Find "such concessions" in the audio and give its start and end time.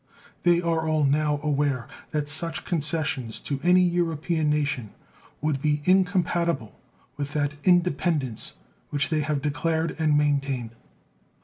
2.27-3.39